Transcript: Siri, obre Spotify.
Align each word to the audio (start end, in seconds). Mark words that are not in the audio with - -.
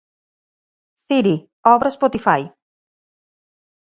Siri, 1.01 1.33
obre 1.73 1.91
Spotify. 1.97 2.47